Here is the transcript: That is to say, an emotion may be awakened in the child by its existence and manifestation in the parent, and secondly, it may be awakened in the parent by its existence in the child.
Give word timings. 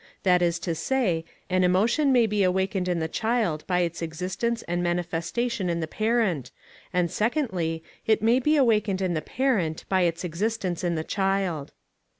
That 0.23 0.41
is 0.41 0.57
to 0.61 0.73
say, 0.73 1.25
an 1.47 1.63
emotion 1.63 2.11
may 2.11 2.25
be 2.25 2.41
awakened 2.41 2.87
in 2.87 2.97
the 2.97 3.07
child 3.07 3.63
by 3.67 3.81
its 3.81 4.01
existence 4.01 4.63
and 4.63 4.81
manifestation 4.81 5.69
in 5.69 5.79
the 5.79 5.85
parent, 5.85 6.49
and 6.91 7.11
secondly, 7.11 7.83
it 8.07 8.23
may 8.23 8.39
be 8.39 8.57
awakened 8.57 9.03
in 9.03 9.13
the 9.13 9.21
parent 9.21 9.85
by 9.89 10.01
its 10.01 10.23
existence 10.23 10.83
in 10.83 10.95
the 10.95 11.03
child. 11.03 11.71